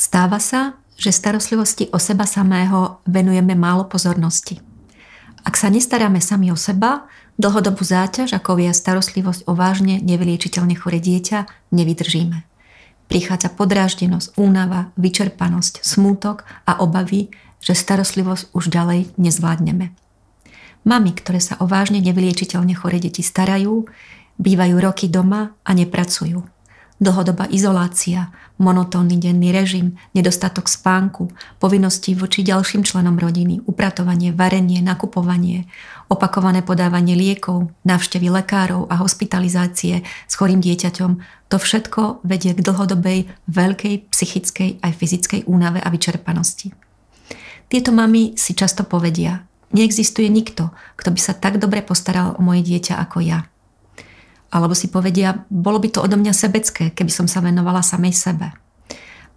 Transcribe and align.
Stáva 0.00 0.40
sa, 0.40 0.80
že 0.96 1.12
starostlivosti 1.12 1.92
o 1.92 2.00
seba 2.00 2.24
samého 2.24 3.04
venujeme 3.04 3.52
málo 3.52 3.84
pozornosti. 3.84 4.56
Ak 5.44 5.60
sa 5.60 5.68
nestaráme 5.68 6.24
sami 6.24 6.48
o 6.48 6.56
seba, 6.56 7.04
dlhodobú 7.36 7.84
záťaž, 7.84 8.32
ako 8.32 8.64
je 8.64 8.72
starostlivosť 8.72 9.44
o 9.44 9.52
vážne 9.52 10.00
nevyliečiteľne 10.00 10.72
chore 10.72 11.04
dieťa, 11.04 11.68
nevydržíme. 11.76 12.48
Prichádza 13.12 13.52
podráždenosť, 13.52 14.40
únava, 14.40 14.88
vyčerpanosť, 14.96 15.84
smútok 15.84 16.48
a 16.64 16.80
obavy, 16.80 17.28
že 17.60 17.76
starostlivosť 17.76 18.56
už 18.56 18.72
ďalej 18.72 19.12
nezvládneme. 19.20 19.92
Mami, 20.88 21.12
ktoré 21.12 21.44
sa 21.44 21.60
o 21.60 21.68
vážne 21.68 22.00
nevyliečiteľne 22.00 22.72
chore 22.72 23.04
deti 23.04 23.20
starajú, 23.20 23.84
bývajú 24.40 24.80
roky 24.80 25.12
doma 25.12 25.52
a 25.60 25.70
nepracujú 25.76 26.59
dlhodobá 27.00 27.48
izolácia, 27.48 28.28
monotónny 28.60 29.16
denný 29.16 29.56
režim, 29.56 29.96
nedostatok 30.12 30.68
spánku, 30.68 31.32
povinnosti 31.56 32.12
voči 32.12 32.44
ďalším 32.44 32.84
členom 32.84 33.16
rodiny, 33.16 33.64
upratovanie, 33.64 34.36
varenie, 34.36 34.84
nakupovanie, 34.84 35.64
opakované 36.12 36.60
podávanie 36.60 37.16
liekov, 37.16 37.72
návštevy 37.88 38.28
lekárov 38.28 38.84
a 38.92 39.00
hospitalizácie 39.00 40.04
s 40.04 40.32
chorým 40.36 40.60
dieťaťom, 40.60 41.40
to 41.48 41.56
všetko 41.56 42.20
vedie 42.22 42.52
k 42.52 42.60
dlhodobej, 42.60 43.32
veľkej 43.48 44.12
psychickej 44.12 44.84
aj 44.84 44.92
fyzickej 44.92 45.40
únave 45.48 45.80
a 45.80 45.88
vyčerpanosti. 45.88 46.70
Tieto 47.72 47.90
mamy 47.96 48.36
si 48.36 48.52
často 48.52 48.84
povedia, 48.84 49.46
neexistuje 49.72 50.28
nikto, 50.28 50.68
kto 51.00 51.08
by 51.16 51.20
sa 51.22 51.32
tak 51.32 51.56
dobre 51.56 51.80
postaral 51.80 52.36
o 52.36 52.44
moje 52.44 52.60
dieťa 52.66 53.00
ako 53.00 53.24
ja. 53.24 53.48
Alebo 54.50 54.74
si 54.74 54.90
povedia, 54.90 55.46
bolo 55.46 55.78
by 55.78 55.88
to 55.94 56.02
odo 56.02 56.18
mňa 56.18 56.34
sebecké, 56.34 56.90
keby 56.90 57.10
som 57.10 57.30
sa 57.30 57.38
venovala 57.38 57.86
samej 57.86 58.14
sebe. 58.14 58.50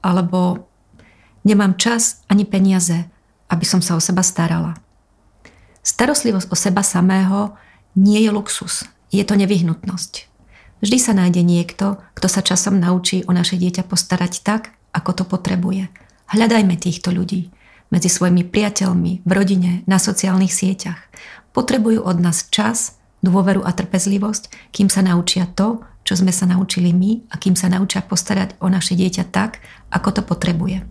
Alebo 0.00 0.68
nemám 1.44 1.76
čas 1.76 2.24
ani 2.32 2.48
peniaze, 2.48 3.06
aby 3.52 3.64
som 3.68 3.84
sa 3.84 3.94
o 3.94 4.00
seba 4.00 4.24
starala. 4.24 4.80
Starostlivosť 5.84 6.48
o 6.48 6.56
seba 6.56 6.80
samého 6.80 7.52
nie 7.92 8.24
je 8.24 8.30
luxus, 8.32 8.88
je 9.12 9.20
to 9.20 9.36
nevyhnutnosť. 9.36 10.32
Vždy 10.82 10.98
sa 10.98 11.12
nájde 11.12 11.44
niekto, 11.44 12.00
kto 12.16 12.26
sa 12.26 12.40
časom 12.40 12.80
naučí 12.80 13.22
o 13.28 13.36
naše 13.36 13.60
dieťa 13.60 13.86
postarať 13.86 14.42
tak, 14.42 14.74
ako 14.96 15.22
to 15.22 15.24
potrebuje. 15.28 15.92
Hľadajme 16.32 16.74
týchto 16.80 17.12
ľudí 17.12 17.52
medzi 17.92 18.08
svojimi 18.08 18.48
priateľmi, 18.48 19.20
v 19.20 19.30
rodine, 19.30 19.84
na 19.84 20.00
sociálnych 20.00 20.50
sieťach. 20.50 20.96
Potrebujú 21.52 22.00
od 22.00 22.16
nás 22.24 22.48
čas, 22.48 22.96
dôveru 23.22 23.62
a 23.62 23.70
trpezlivosť, 23.70 24.74
kým 24.74 24.90
sa 24.90 25.00
naučia 25.00 25.46
to, 25.46 25.80
čo 26.02 26.18
sme 26.18 26.34
sa 26.34 26.50
naučili 26.50 26.90
my 26.90 27.30
a 27.30 27.38
kým 27.38 27.54
sa 27.54 27.70
naučia 27.70 28.02
postarať 28.02 28.58
o 28.58 28.66
naše 28.66 28.98
dieťa 28.98 29.24
tak, 29.30 29.62
ako 29.94 30.20
to 30.20 30.22
potrebuje. 30.26 30.82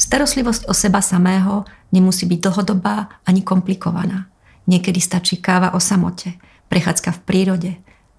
Starostlivosť 0.00 0.66
o 0.66 0.74
seba 0.74 1.04
samého 1.04 1.68
nemusí 1.92 2.24
byť 2.24 2.40
dlhodobá 2.40 3.22
ani 3.28 3.44
komplikovaná. 3.44 4.32
Niekedy 4.64 4.98
stačí 4.98 5.36
káva 5.38 5.76
o 5.76 5.80
samote, 5.80 6.40
prechádzka 6.72 7.12
v 7.12 7.20
prírode, 7.28 7.72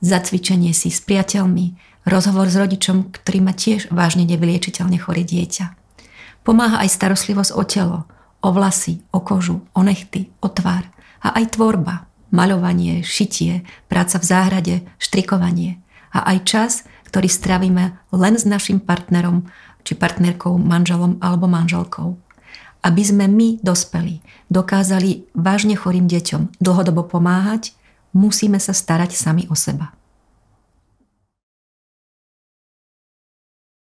zacvičenie 0.06 0.70
si 0.78 0.94
s 0.94 1.02
priateľmi, 1.02 1.74
rozhovor 2.06 2.52
s 2.52 2.56
rodičom, 2.60 3.10
ktorý 3.10 3.40
má 3.42 3.58
tiež 3.58 3.90
vážne 3.90 4.28
nevyliečiteľne 4.30 5.02
choré 5.02 5.26
dieťa. 5.26 5.74
Pomáha 6.44 6.84
aj 6.84 6.94
starostlivosť 6.94 7.52
o 7.56 7.64
telo, 7.64 8.00
o 8.44 8.50
vlasy, 8.52 9.02
o 9.16 9.24
kožu, 9.24 9.64
o 9.72 9.82
nechty, 9.82 10.30
o 10.44 10.52
tvár 10.52 10.84
a 11.24 11.40
aj 11.40 11.56
tvorba, 11.56 12.12
maľovanie, 12.34 13.06
šitie, 13.06 13.62
práca 13.86 14.18
v 14.18 14.26
záhrade, 14.26 14.76
štrikovanie 14.98 15.78
a 16.10 16.34
aj 16.34 16.38
čas, 16.44 16.74
ktorý 17.14 17.30
stravíme 17.30 17.94
len 18.10 18.34
s 18.34 18.50
našim 18.50 18.82
partnerom, 18.82 19.46
či 19.86 19.94
partnerkou, 19.94 20.58
manželom 20.58 21.22
alebo 21.22 21.46
manželkou. 21.46 22.18
Aby 22.84 23.04
sme 23.06 23.30
my, 23.30 23.62
dospeli, 23.62 24.20
dokázali 24.50 25.30
vážne 25.38 25.78
chorým 25.78 26.10
deťom 26.10 26.60
dlhodobo 26.60 27.06
pomáhať, 27.08 27.78
musíme 28.12 28.58
sa 28.58 28.74
starať 28.76 29.16
sami 29.16 29.46
o 29.48 29.56
seba. 29.56 29.94